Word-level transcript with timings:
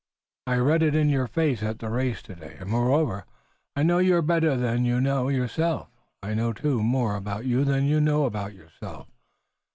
I 0.47 0.55
read 0.55 0.81
it 0.81 0.95
in 0.95 1.09
your 1.09 1.27
face 1.27 1.61
at 1.61 1.77
the 1.77 1.91
race 1.91 2.23
today, 2.23 2.57
and 2.59 2.71
moreover, 2.71 3.23
I 3.75 3.83
know 3.83 3.99
you 3.99 4.19
better 4.23 4.57
than 4.57 4.83
you 4.83 4.99
know 4.99 5.27
yourself. 5.29 5.89
I 6.23 6.33
know, 6.33 6.53
too, 6.53 6.81
more 6.81 7.15
about 7.15 7.45
you 7.45 7.63
than 7.63 7.85
you 7.85 8.01
know 8.01 8.25
about 8.25 8.55
yourself. 8.55 9.09